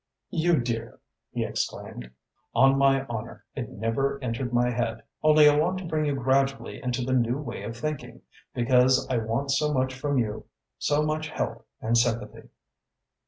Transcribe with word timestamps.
"You 0.31 0.59
dear!" 0.59 0.99
he 1.29 1.43
exclaimed. 1.45 2.09
"On 2.55 2.75
my 2.75 3.05
honour, 3.05 3.45
it 3.53 3.69
never 3.69 4.17
entered 4.23 4.47
into 4.49 4.55
my 4.55 4.71
head. 4.71 5.03
Only 5.21 5.47
I 5.47 5.55
want 5.55 5.77
to 5.77 5.85
bring 5.85 6.05
you 6.05 6.15
gradually 6.15 6.81
into 6.81 7.03
the 7.05 7.13
new 7.13 7.37
way 7.37 7.61
of 7.61 7.77
thinking, 7.77 8.23
because 8.51 9.07
I 9.11 9.17
want 9.17 9.51
so 9.51 9.71
much 9.71 9.93
from 9.93 10.17
you 10.17 10.47
so 10.79 11.03
much 11.03 11.29
help 11.29 11.67
and 11.81 11.95
sympathy." 11.95 12.49